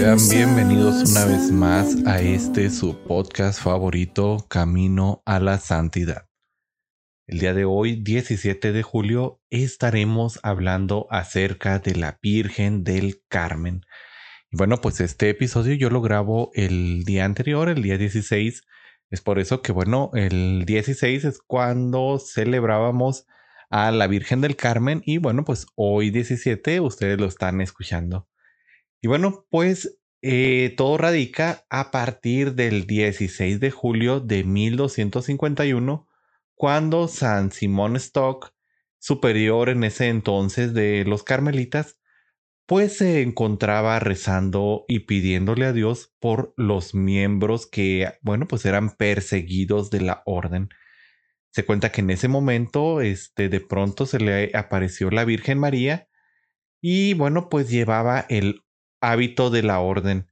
[0.00, 6.26] Sean bienvenidos una vez más a este su podcast favorito, Camino a la Santidad.
[7.26, 13.82] El día de hoy, 17 de julio, estaremos hablando acerca de la Virgen del Carmen.
[14.50, 18.62] Y bueno, pues este episodio yo lo grabo el día anterior, el día 16.
[19.10, 23.26] Es por eso que, bueno, el 16 es cuando celebrábamos
[23.68, 28.29] a la Virgen del Carmen y bueno, pues hoy 17 ustedes lo están escuchando.
[29.00, 36.08] Y bueno, pues eh, todo radica a partir del 16 de julio de 1251,
[36.54, 38.54] cuando San Simón Stock,
[38.98, 41.98] superior en ese entonces de los carmelitas,
[42.66, 48.90] pues se encontraba rezando y pidiéndole a Dios por los miembros que, bueno, pues eran
[48.96, 50.68] perseguidos de la orden.
[51.50, 56.08] Se cuenta que en ese momento, este, de pronto se le apareció la Virgen María
[56.80, 58.62] y, bueno, pues llevaba el
[59.00, 60.26] hábito de la orden.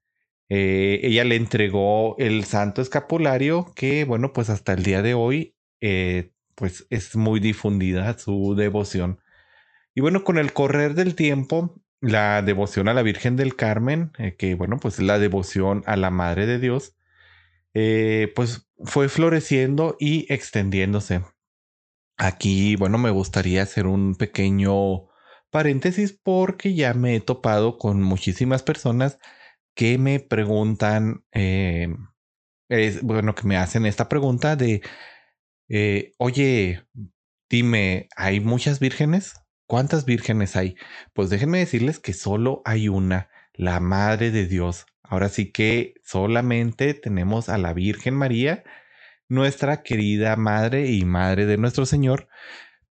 [0.48, 5.56] Eh, ella le entregó el santo escapulario que, bueno, pues hasta el día de hoy,
[5.80, 9.20] eh, pues es muy difundida su devoción.
[9.94, 14.36] Y bueno, con el correr del tiempo, la devoción a la Virgen del Carmen, eh,
[14.36, 16.94] que bueno, pues la devoción a la Madre de Dios,
[18.34, 21.22] pues fue floreciendo y extendiéndose.
[22.16, 25.08] Aquí, bueno, me gustaría hacer un pequeño
[25.50, 29.18] paréntesis porque ya me he topado con muchísimas personas
[29.74, 31.88] que me preguntan, eh,
[33.02, 34.82] bueno, que me hacen esta pregunta de,
[35.68, 36.82] eh, oye,
[37.48, 39.34] dime, ¿hay muchas vírgenes?
[39.66, 40.76] ¿Cuántas vírgenes hay?
[41.12, 44.86] Pues déjenme decirles que solo hay una, la Madre de Dios.
[45.02, 48.64] Ahora sí que solamente tenemos a la Virgen María,
[49.28, 52.28] nuestra querida Madre y Madre de nuestro Señor,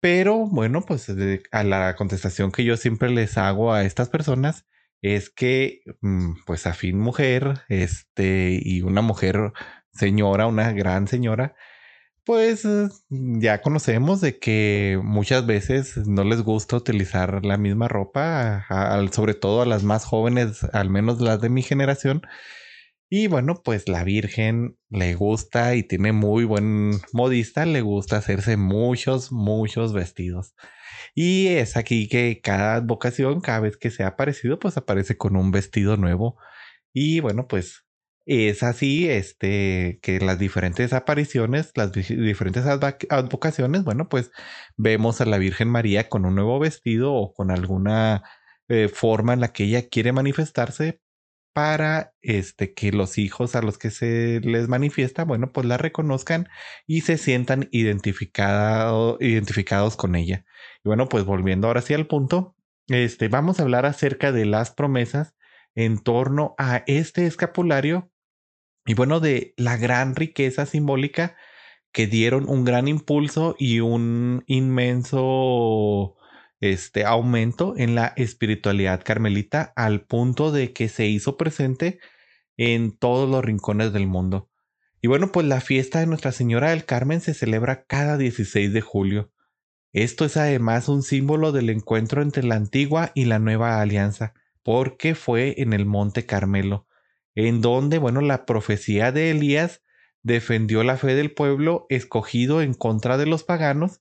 [0.04, 1.06] pero bueno, pues
[1.50, 4.66] a la contestación que yo siempre les hago a estas personas
[5.00, 9.54] es que, mm, pues a fin mujer, este, y una mujer
[9.94, 11.54] señora, una gran señora,
[12.24, 12.68] pues
[13.08, 18.66] ya conocemos de que muchas veces no les gusta utilizar la misma ropa,
[19.10, 22.20] sobre todo a las más jóvenes, al menos las de mi generación,
[23.10, 28.56] y bueno, pues la Virgen le gusta y tiene muy buen modista, le gusta hacerse
[28.56, 30.54] muchos, muchos vestidos.
[31.14, 35.36] Y es aquí que cada vocación, cada vez que se ha aparecido, pues aparece con
[35.36, 36.36] un vestido nuevo.
[36.92, 37.84] Y bueno, pues
[38.26, 44.30] es así, este, que las diferentes apariciones, las diferentes advocaciones, bueno, pues
[44.76, 48.22] vemos a la Virgen María con un nuevo vestido o con alguna
[48.68, 51.00] eh, forma en la que ella quiere manifestarse
[51.54, 56.48] para este, que los hijos a los que se les manifiesta, bueno, pues la reconozcan
[56.86, 60.44] y se sientan identificado, identificados con ella.
[60.84, 62.56] Y bueno, pues volviendo ahora sí al punto,
[62.88, 65.36] este, vamos a hablar acerca de las promesas
[65.76, 68.10] en torno a este escapulario
[68.84, 71.36] y bueno, de la gran riqueza simbólica
[71.92, 76.16] que dieron un gran impulso y un inmenso
[76.60, 81.98] este aumento en la espiritualidad carmelita al punto de que se hizo presente
[82.56, 84.50] en todos los rincones del mundo.
[85.02, 88.80] Y bueno, pues la fiesta de Nuestra Señora del Carmen se celebra cada 16 de
[88.80, 89.32] julio.
[89.92, 94.32] Esto es además un símbolo del encuentro entre la antigua y la nueva alianza,
[94.62, 96.86] porque fue en el Monte Carmelo,
[97.34, 99.82] en donde, bueno, la profecía de Elías
[100.22, 104.00] defendió la fe del pueblo escogido en contra de los paganos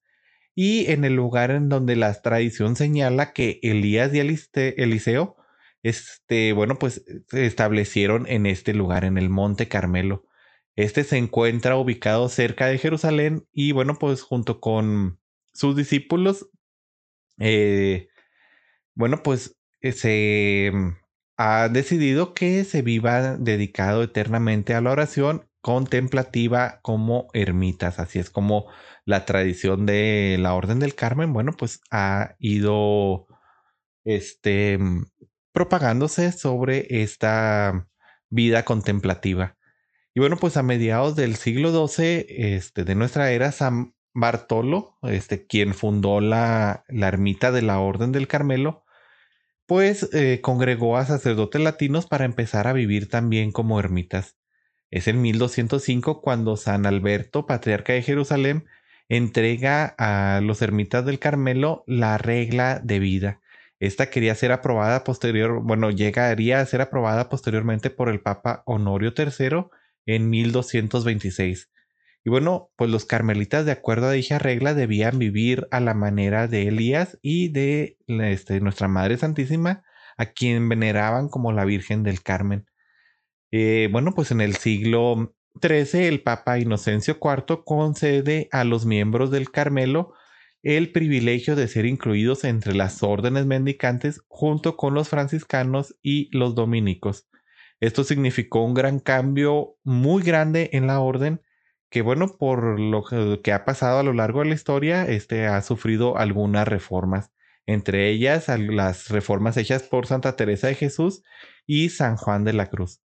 [0.55, 5.35] y en el lugar en donde la tradición señala que Elías y Eliseo,
[5.83, 10.25] este, bueno, pues se establecieron en este lugar, en el Monte Carmelo.
[10.75, 15.19] Este se encuentra ubicado cerca de Jerusalén y bueno, pues junto con
[15.53, 16.49] sus discípulos,
[17.39, 18.07] eh,
[18.95, 20.71] bueno, pues eh, se
[21.37, 27.99] ha decidido que se viva dedicado eternamente a la oración contemplativa como ermitas.
[27.99, 28.67] Así es como
[29.05, 33.27] la tradición de la Orden del Carmen, bueno, pues ha ido
[34.05, 34.79] este,
[35.51, 37.87] propagándose sobre esta
[38.29, 39.57] vida contemplativa.
[40.13, 45.47] Y bueno, pues a mediados del siglo XII este, de nuestra era, San Bartolo, este,
[45.47, 48.83] quien fundó la, la ermita de la Orden del Carmelo,
[49.65, 54.37] pues eh, congregó a sacerdotes latinos para empezar a vivir también como ermitas.
[54.91, 58.65] Es en 1205 cuando San Alberto, patriarca de Jerusalén,
[59.09, 63.41] entrega a los ermitas del Carmelo la regla de vida.
[63.79, 69.13] Esta quería ser aprobada posterior, bueno, llegaría a ser aprobada posteriormente por el Papa Honorio
[69.17, 69.65] III
[70.05, 71.69] en 1226.
[72.25, 76.47] Y bueno, pues los carmelitas, de acuerdo a dicha regla, debían vivir a la manera
[76.47, 79.83] de Elías y de este, nuestra Madre Santísima,
[80.15, 82.65] a quien veneraban como la Virgen del Carmen.
[83.51, 89.31] Eh, bueno, pues en el siglo XIII, el Papa Inocencio IV concede a los miembros
[89.31, 90.13] del Carmelo
[90.61, 96.55] el privilegio de ser incluidos entre las órdenes mendicantes junto con los franciscanos y los
[96.55, 97.27] dominicos.
[97.79, 101.41] Esto significó un gran cambio muy grande en la orden
[101.93, 103.03] que bueno, por lo
[103.43, 107.31] que ha pasado a lo largo de la historia, este ha sufrido algunas reformas,
[107.67, 111.21] entre ellas las reformas hechas por Santa Teresa de Jesús
[111.67, 113.03] y San Juan de la Cruz.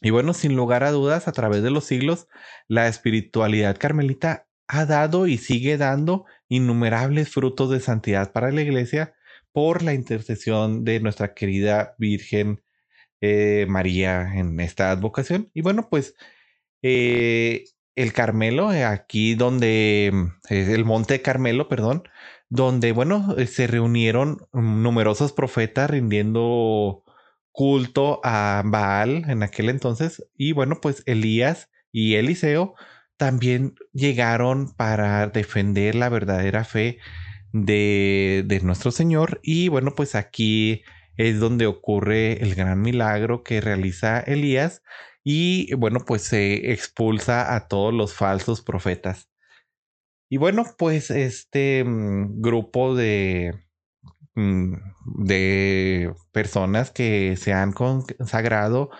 [0.00, 2.28] Y bueno, sin lugar a dudas, a través de los siglos,
[2.68, 9.14] la espiritualidad carmelita ha dado y sigue dando innumerables frutos de santidad para la iglesia
[9.52, 12.62] por la intercesión de nuestra querida Virgen
[13.20, 15.50] eh, María en esta advocación.
[15.54, 16.14] Y bueno, pues
[16.82, 17.64] eh,
[17.96, 20.12] el Carmelo, eh, aquí donde,
[20.48, 22.04] el Monte Carmelo, perdón,
[22.48, 27.04] donde, bueno, se reunieron numerosos profetas rindiendo
[27.52, 30.24] culto a Baal en aquel entonces.
[30.36, 32.74] Y bueno, pues Elías y Eliseo
[33.16, 36.98] también llegaron para defender la verdadera fe
[37.52, 39.40] de, de nuestro Señor.
[39.42, 40.82] Y bueno, pues aquí
[41.16, 44.82] es donde ocurre el gran milagro que realiza Elías
[45.22, 49.28] y bueno, pues se expulsa a todos los falsos profetas.
[50.30, 53.54] Y bueno, pues este mm, grupo de,
[55.16, 58.90] de personas que se han consagrado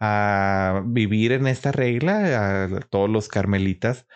[0.00, 4.06] a vivir en esta regla, a todos los carmelitas,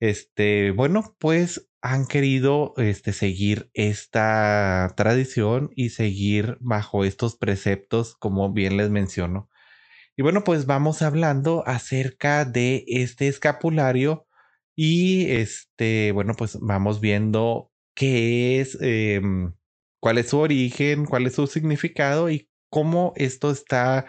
[0.00, 8.52] este, bueno, pues han querido este, seguir esta tradición y seguir bajo estos preceptos, como
[8.52, 9.50] bien les menciono.
[10.16, 14.26] Y bueno, pues vamos hablando acerca de este escapulario
[14.76, 19.54] y este, bueno, pues vamos viendo qué es, em,
[20.04, 24.04] cuál es su origen, cuál es su significado y cómo esto está,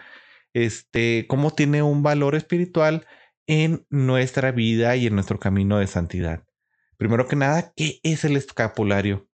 [0.52, 3.06] este, cómo tiene un valor espiritual
[3.46, 6.44] en nuestra vida y en nuestro camino de santidad.
[6.98, 9.30] Primero que nada, ¿qué es el escapulario?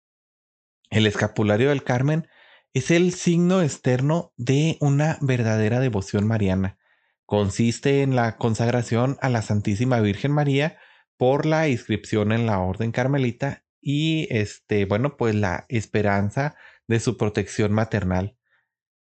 [0.88, 2.26] El escapulario del Carmen
[2.72, 6.78] es el signo externo de una verdadera devoción mariana.
[7.26, 10.78] Consiste en la consagración a la Santísima Virgen María
[11.18, 16.56] por la inscripción en la Orden Carmelita y este, bueno, pues la esperanza
[16.88, 18.36] de su protección maternal.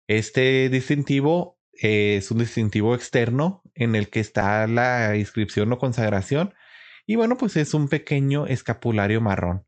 [0.08, 6.52] Este distintivo es un distintivo externo en el que está la inscripción o consagración
[7.06, 9.66] y bueno, pues es un pequeño escapulario marrón.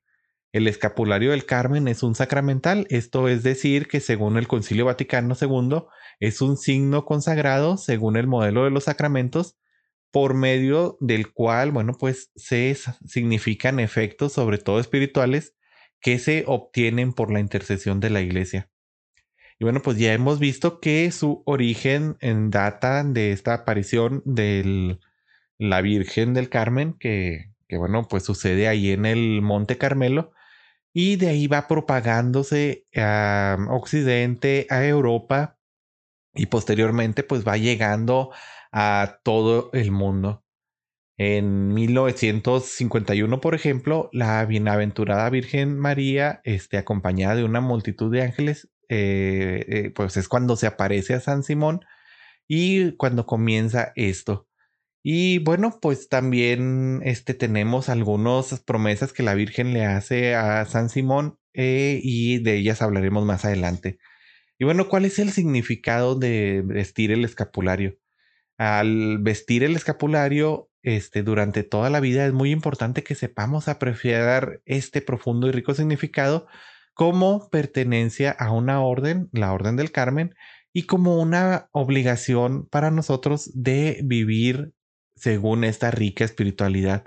[0.52, 5.34] El escapulario del Carmen es un sacramental, esto es decir, que según el Concilio Vaticano
[5.40, 5.84] II
[6.20, 9.56] es un signo consagrado según el modelo de los sacramentos
[10.16, 12.74] por medio del cual, bueno, pues se
[13.04, 15.54] significan efectos, sobre todo espirituales,
[16.00, 18.70] que se obtienen por la intercesión de la iglesia.
[19.58, 24.98] Y bueno, pues ya hemos visto que su origen en data de esta aparición de
[25.58, 30.32] la Virgen del Carmen, que, que bueno, pues sucede ahí en el Monte Carmelo,
[30.94, 35.58] y de ahí va propagándose a Occidente, a Europa
[36.34, 38.31] y posteriormente pues va llegando
[38.78, 40.44] a todo el mundo.
[41.16, 48.68] En 1951, por ejemplo, la bienaventurada Virgen María, este, acompañada de una multitud de ángeles,
[48.90, 51.80] eh, eh, pues es cuando se aparece a San Simón
[52.46, 54.46] y cuando comienza esto.
[55.02, 60.90] Y bueno, pues también este, tenemos algunas promesas que la Virgen le hace a San
[60.90, 63.98] Simón eh, y de ellas hablaremos más adelante.
[64.58, 67.96] Y bueno, ¿cuál es el significado de vestir el escapulario?
[68.58, 74.60] Al vestir el escapulario este, durante toda la vida es muy importante que sepamos apreciar
[74.65, 76.46] este profundo y rico significado
[76.94, 80.34] como pertenencia a una orden, la Orden del Carmen,
[80.72, 84.72] y como una obligación para nosotros de vivir
[85.15, 87.05] según esta rica espiritualidad,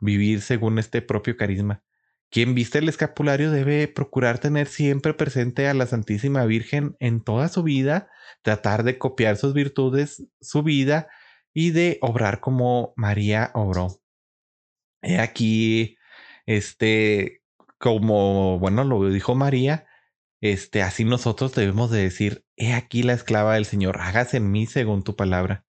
[0.00, 1.82] vivir según este propio carisma.
[2.30, 7.48] Quien viste el escapulario debe procurar tener siempre presente a la Santísima Virgen en toda
[7.48, 8.10] su vida,
[8.42, 11.08] tratar de copiar sus virtudes, su vida
[11.54, 14.00] y de obrar como María obró.
[15.00, 15.96] He aquí,
[16.44, 17.42] este,
[17.78, 19.86] como, bueno, lo dijo María,
[20.40, 24.66] este, así nosotros debemos de decir, he aquí la esclava del Señor, hágase en mí
[24.66, 25.64] según tu palabra.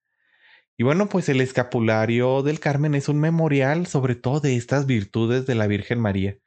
[0.77, 5.45] Y bueno, pues el escapulario del Carmen es un memorial sobre todo de estas virtudes
[5.45, 6.37] de la Virgen María.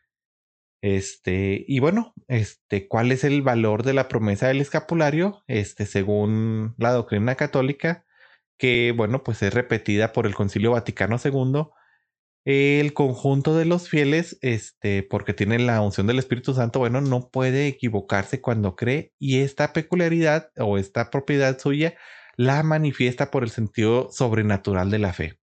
[0.83, 5.45] Este, y bueno, este, ¿cuál es el valor de la promesa del escapulario?
[5.47, 8.05] Este, según la doctrina católica,
[8.59, 11.69] que bueno, pues es repetida por el Concilio Vaticano II,
[12.45, 17.31] el conjunto de los fieles, este, porque tienen la unción del Espíritu Santo, bueno, no
[17.31, 21.95] puede equivocarse cuando cree y esta peculiaridad o esta propiedad suya
[22.37, 25.42] la manifiesta por el sentido sobrenatural de la fe.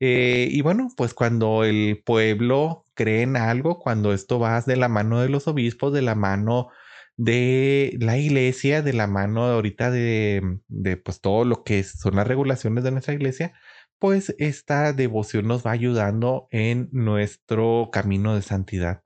[0.00, 4.88] Eh, y bueno, pues cuando el pueblo cree en algo, cuando esto va de la
[4.88, 6.68] mano de los obispos, de la mano
[7.16, 12.26] de la iglesia, de la mano ahorita de, de pues todo lo que son las
[12.26, 13.54] regulaciones de nuestra iglesia,
[13.98, 19.02] pues esta devoción nos va ayudando en nuestro camino de santidad.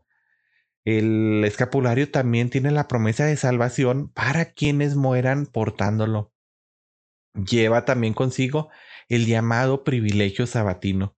[0.85, 6.33] El escapulario también tiene la promesa de salvación para quienes mueran portándolo.
[7.35, 8.71] Lleva también consigo
[9.11, 11.15] el llamado privilegio sabatino.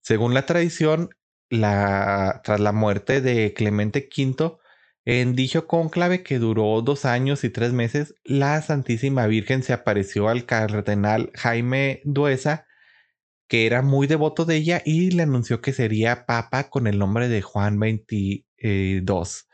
[0.00, 1.10] Según la tradición,
[1.50, 4.56] tras la muerte de Clemente V,
[5.04, 10.30] en dicho cónclave que duró dos años y tres meses, la Santísima Virgen se apareció
[10.30, 12.66] al cardenal Jaime Duesa
[13.52, 17.28] que era muy devoto de ella y le anunció que sería papa con el nombre
[17.28, 19.46] de Juan 22.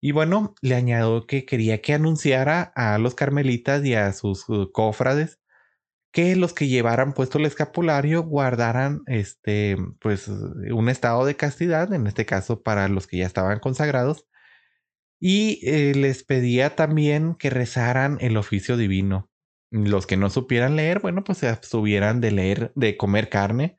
[0.00, 4.72] Y bueno, le añadió que quería que anunciara a los carmelitas y a sus uh,
[4.72, 5.38] cofrades
[6.16, 12.06] que los que llevaran puesto el escapulario guardaran este pues un estado de castidad, en
[12.06, 14.26] este caso para los que ya estaban consagrados,
[15.20, 19.30] y eh, les pedía también que rezaran el oficio divino.
[19.70, 23.78] Los que no supieran leer, bueno, pues se abstuvieran de leer, de comer carne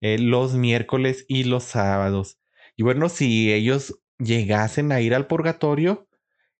[0.00, 2.38] eh, los miércoles y los sábados.
[2.76, 6.08] Y bueno, si ellos llegasen a ir al purgatorio,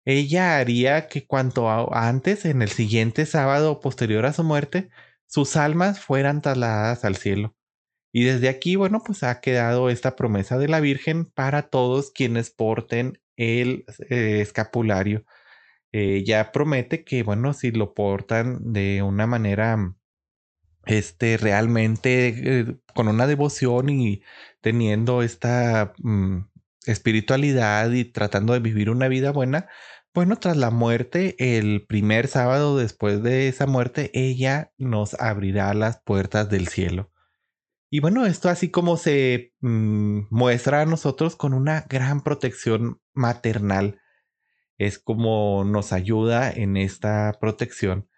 [0.05, 4.91] ella haría que cuanto antes, en el siguiente sábado posterior a su muerte,
[5.27, 7.57] sus almas fueran trasladadas al cielo.
[8.13, 12.51] Y desde aquí, bueno, pues ha quedado esta promesa de la Virgen para todos quienes
[12.51, 15.25] porten el eh, escapulario.
[15.93, 19.95] Eh, ya promete que, bueno, si lo portan de una manera,
[20.87, 24.23] este, realmente eh, con una devoción y
[24.61, 26.41] teniendo esta mm,
[26.87, 29.69] espiritualidad y tratando de vivir una vida buena,
[30.15, 36.01] bueno, tras la muerte, el primer sábado después de esa muerte, ella nos abrirá las
[36.03, 37.11] puertas del cielo.
[37.91, 44.01] Y bueno, esto así como se mm, muestra a nosotros con una gran protección maternal
[44.79, 48.09] es como nos ayuda en esta protección.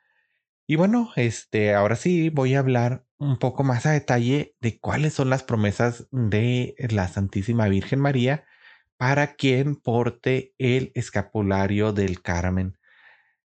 [0.67, 5.15] Y bueno, este, ahora sí voy a hablar un poco más a detalle de cuáles
[5.15, 8.45] son las promesas de la Santísima Virgen María
[8.97, 12.79] para quien porte el escapulario del Carmen.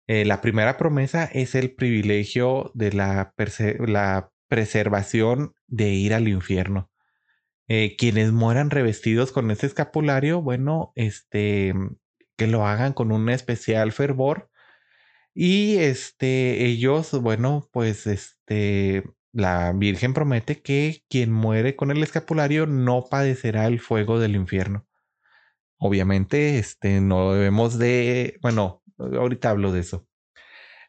[0.08, 3.34] Eh, la primera promesa es el privilegio de la,
[4.48, 6.92] preservación de ir al infierno.
[7.70, 11.74] Eh, quienes mueran revestidos con ese escapulario, bueno, este,
[12.36, 14.50] que lo hagan con un especial fervor.
[15.34, 22.68] Y este, ellos, bueno, pues este, la Virgen promete que quien muere con el escapulario
[22.68, 24.86] no padecerá el fuego del infierno.
[25.84, 30.08] Obviamente, este, no debemos de, bueno, ahorita hablo de eso.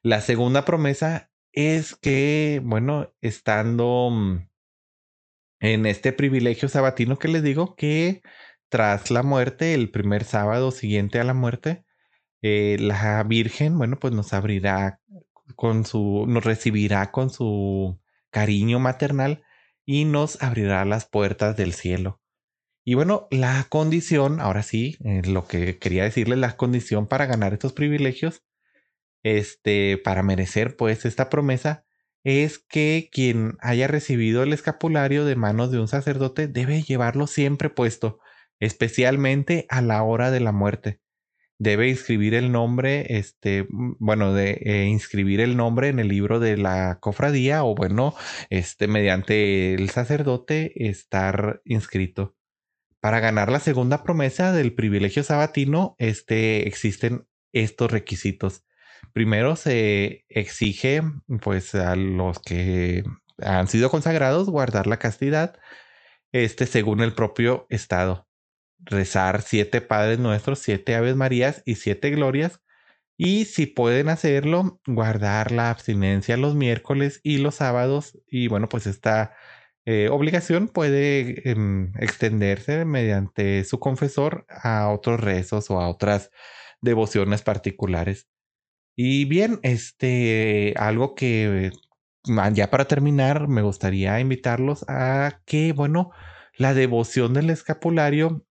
[0.03, 4.49] La segunda promesa es que, bueno, estando mm,
[5.61, 8.21] en este privilegio sabatino que les digo, que
[8.69, 11.87] tras la muerte, el primer sábado siguiente a la muerte,
[12.43, 15.01] eh, la Virgen, bueno, pues nos abrirá
[15.57, 17.99] con su, nos recibirá con su
[18.31, 19.43] cariño maternal
[19.87, 22.22] y nos abrirá las puertas del cielo.
[22.85, 27.53] Y bueno, la condición, ahora sí, eh, lo que quería decirles, la condición para ganar
[27.53, 28.43] estos privilegios,
[29.23, 31.85] este, para merecer pues esta promesa,
[32.25, 37.71] es que quien haya recibido el escapulario de manos de un sacerdote debe llevarlo siempre
[37.71, 38.21] puesto
[38.63, 41.01] especialmente a la hora de la muerte.
[41.59, 46.39] Debe inscribir el nombre, este, mm, bueno, de eh, inscribir el nombre en el libro
[46.39, 48.15] de la cofradía o bueno,
[48.51, 52.37] este, mediante el sacerdote estar inscrito.
[53.03, 58.65] Para ganar la segunda promesa del privilegio sabatino, este, existen estos requisitos.
[59.13, 61.03] Primero se exige,
[61.43, 63.03] pues, a los que
[63.39, 65.59] han sido consagrados guardar la castidad,
[66.31, 68.29] este, según el propio estado
[68.85, 72.61] rezar siete Padres Nuestros, siete Aves Marías y siete Glorias.
[73.17, 78.19] Y si pueden hacerlo, guardar la abstinencia los miércoles y los sábados.
[78.27, 79.35] Y bueno, pues esta
[79.85, 86.31] eh, obligación puede em, extenderse mediante su confesor a otros rezos o a otras
[86.81, 88.29] devociones particulares.
[88.97, 91.73] Y bien, este, algo que
[92.53, 96.13] ya para terminar, me gustaría invitarlos a que, bueno,
[96.57, 98.47] la devoción del escapulario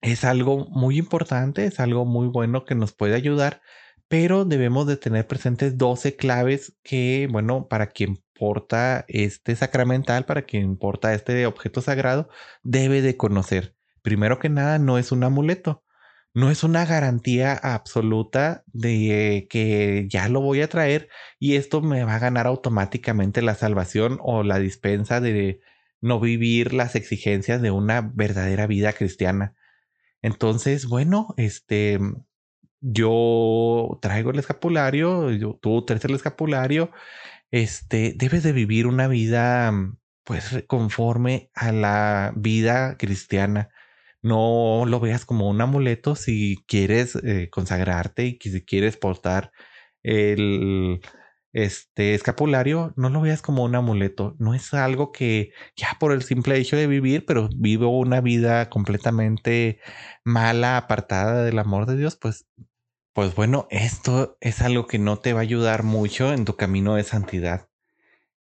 [0.00, 3.62] es algo muy importante, es algo muy bueno que nos puede ayudar,
[4.08, 10.42] pero debemos de tener presentes 12 claves que, bueno, para quien porta este sacramental, para
[10.42, 12.28] quien porta este objeto sagrado,
[12.62, 13.76] debe de conocer.
[14.02, 15.84] Primero que nada, no es un amuleto,
[16.32, 22.04] no es una garantía absoluta de que ya lo voy a traer y esto me
[22.04, 25.60] va a ganar automáticamente la salvación o la dispensa de
[26.00, 29.54] no vivir las exigencias de una verdadera vida cristiana.
[30.22, 31.98] Entonces, bueno, este,
[32.80, 35.28] yo traigo el escapulario,
[35.60, 36.90] tú traes el escapulario,
[37.50, 39.72] este, debes de vivir una vida,
[40.24, 43.70] pues, conforme a la vida cristiana.
[44.22, 49.52] No lo veas como un amuleto si quieres eh, consagrarte y si quieres portar
[50.02, 51.00] el,
[51.64, 54.36] este escapulario, no lo veas como un amuleto.
[54.38, 58.70] No es algo que ya por el simple hecho de vivir, pero vivo una vida
[58.70, 59.80] completamente
[60.24, 62.46] mala, apartada del amor de Dios, pues,
[63.12, 66.94] pues bueno, esto es algo que no te va a ayudar mucho en tu camino
[66.94, 67.68] de santidad.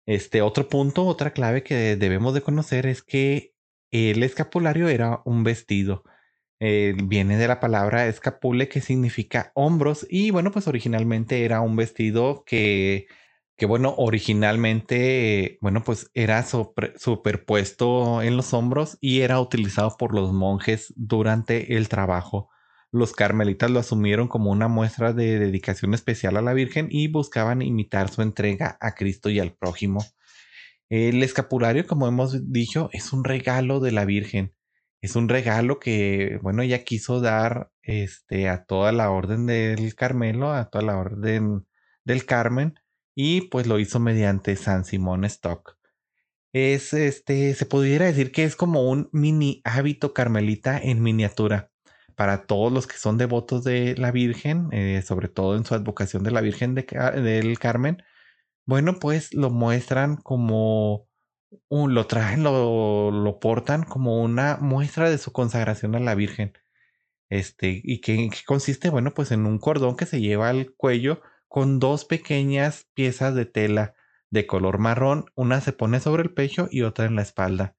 [0.06, 3.54] Este otro punto, otra clave que debemos de conocer es que
[3.92, 6.04] el escapulario era un vestido.
[6.66, 11.76] Eh, viene de la palabra escapule que significa hombros y bueno, pues originalmente era un
[11.76, 13.08] vestido que,
[13.58, 20.32] que bueno, originalmente, bueno, pues era superpuesto en los hombros y era utilizado por los
[20.32, 22.50] monjes durante el trabajo.
[22.92, 27.62] Los carmelitas lo asumieron como una muestra de dedicación especial a la Virgen y buscaban
[27.62, 30.06] imitar su entrega a Cristo y al prójimo.
[30.88, 34.54] El escapulario, como hemos dicho, es un regalo de la Virgen
[35.04, 40.54] es un regalo que, bueno, ella quiso dar este, a toda la orden del Carmelo,
[40.54, 41.68] a toda la orden
[42.06, 42.80] del Carmen,
[43.14, 45.78] y pues lo hizo mediante San Simón Stock.
[46.54, 51.70] Es este, se pudiera decir que es como un mini hábito carmelita en miniatura
[52.16, 56.24] para todos los que son devotos de la Virgen, eh, sobre todo en su advocación
[56.24, 57.98] de la Virgen del Carmen.
[58.66, 61.10] Bueno, pues lo muestran como
[61.70, 66.54] lo traen, lo, lo, portan como una muestra de su consagración a la Virgen.
[67.30, 68.90] Este, ¿y qué, consiste?
[68.90, 73.46] Bueno, pues en un cordón que se lleva al cuello con dos pequeñas piezas de
[73.46, 73.96] tela
[74.30, 75.26] de color marrón.
[75.36, 77.76] Una se pone sobre el pecho y otra en la espalda.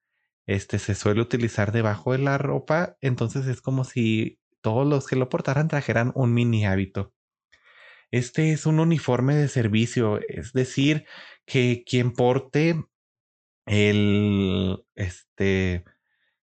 [0.46, 5.16] Este se suele utilizar debajo de la ropa, entonces es como si todos los que
[5.16, 7.12] lo portaran trajeran un mini hábito.
[8.10, 11.06] Este es un uniforme de servicio, es decir,
[11.46, 12.76] que quien porte
[13.66, 15.85] el, este,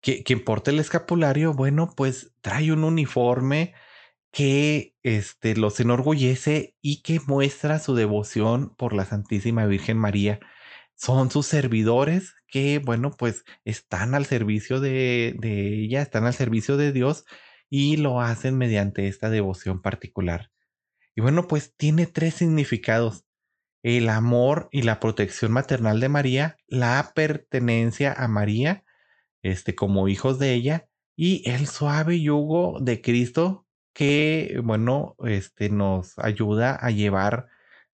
[0.01, 3.73] que, quien porta el escapulario, bueno, pues trae un uniforme
[4.31, 10.39] que este, los enorgullece y que muestra su devoción por la Santísima Virgen María.
[10.95, 16.77] Son sus servidores que, bueno, pues están al servicio de, de ella, están al servicio
[16.77, 17.25] de Dios
[17.69, 20.51] y lo hacen mediante esta devoción particular.
[21.15, 23.26] Y bueno, pues tiene tres significados
[23.95, 28.83] el amor y la protección maternal de María, la pertenencia a María,
[29.41, 36.19] este, como hijos de ella, y el suave yugo de Cristo que, bueno, este, nos
[36.19, 37.47] ayuda a llevar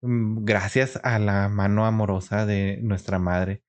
[0.01, 3.65] mm, gracias a la mano amorosa de nuestra madre.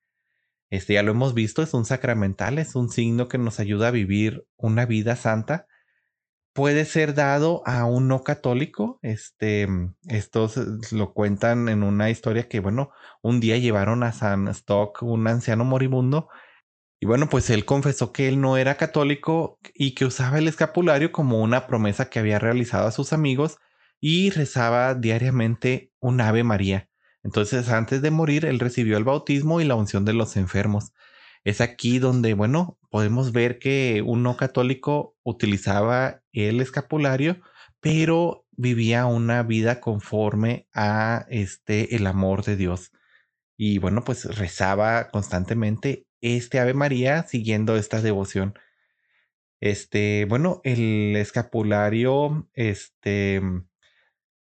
[0.70, 3.90] Este ya lo hemos visto, es un sacramental, es un signo que nos ayuda a
[3.90, 5.66] vivir una vida santa
[6.52, 8.98] puede ser dado a un no católico.
[9.02, 9.68] Este,
[10.08, 10.56] estos
[10.92, 12.90] lo cuentan en una historia que, bueno,
[13.22, 16.28] un día llevaron a San Stock un anciano moribundo.
[17.00, 21.10] Y bueno, pues él confesó que él no era católico y que usaba el escapulario
[21.10, 23.58] como una promesa que había realizado a sus amigos
[24.00, 26.88] y rezaba diariamente un Ave María.
[27.24, 30.92] Entonces, antes de morir, él recibió el bautismo y la unción de los enfermos.
[31.44, 37.40] Es aquí donde, bueno, podemos ver que un no católico utilizaba el escapulario,
[37.80, 42.92] pero vivía una vida conforme a este el amor de Dios.
[43.56, 48.54] Y bueno, pues rezaba constantemente este Ave María siguiendo esta devoción.
[49.60, 53.40] Este, bueno, el escapulario, este,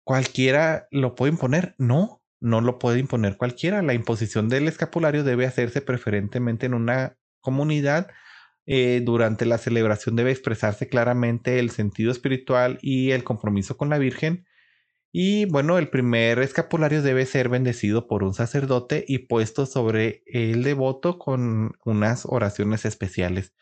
[0.04, 3.82] cualquiera lo puede imponer, no, no lo puede imponer cualquiera.
[3.82, 8.08] La imposición del escapulario debe hacerse preferentemente en una comunidad.
[8.66, 13.98] Eh, durante la celebración debe expresarse claramente el sentido espiritual y el compromiso con la
[13.98, 14.46] Virgen.
[15.12, 20.64] Y bueno, el primer escapulario debe ser bendecido por un sacerdote y puesto sobre el
[20.64, 23.54] devoto con unas oraciones especiales.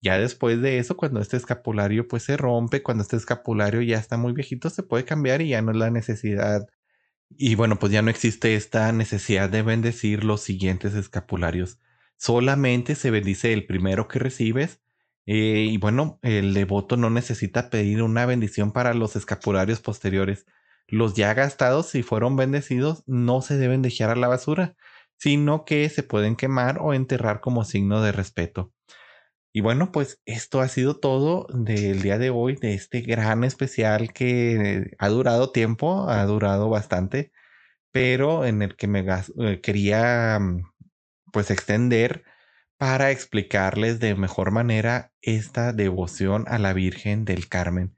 [0.00, 4.16] Ya después de eso, cuando este escapulario pues se rompe, cuando este escapulario ya está
[4.16, 6.66] muy viejito, se puede cambiar y ya no es la necesidad.
[7.36, 11.78] Y bueno, pues ya no existe esta necesidad de bendecir los siguientes escapularios.
[12.16, 14.80] Solamente se bendice el primero que recibes.
[15.26, 20.46] Eh, y bueno, el devoto no necesita pedir una bendición para los escapularios posteriores.
[20.88, 24.76] Los ya gastados, si fueron bendecidos, no se deben dejar a la basura,
[25.16, 28.72] sino que se pueden quemar o enterrar como signo de respeto.
[29.52, 34.12] Y bueno, pues esto ha sido todo del día de hoy, de este gran especial
[34.12, 37.32] que ha durado tiempo, ha durado bastante,
[37.90, 39.04] pero en el que me
[39.40, 40.62] eh, quería mm,
[41.32, 42.24] pues extender
[42.78, 47.94] para explicarles de mejor manera esta devoción a la Virgen del Carmen.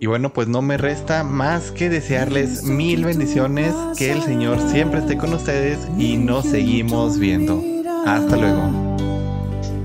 [0.00, 5.00] Y bueno, pues no me resta más que desearles mil bendiciones, que el Señor siempre
[5.00, 7.62] esté con ustedes y nos seguimos viendo.
[8.06, 8.93] Hasta luego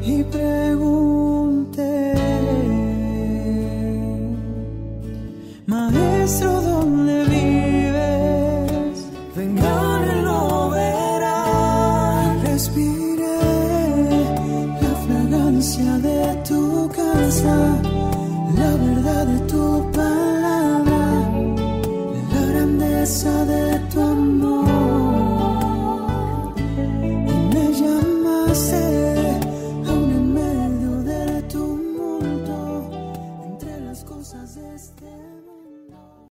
[0.09, 2.13] y pregunté,
[5.67, 6.58] Maestro,